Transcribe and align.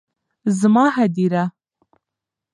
زما 0.59 0.85
هديره 0.97 1.43